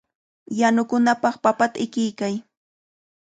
[0.59, 2.35] Yanukunapaq papata ikiykay.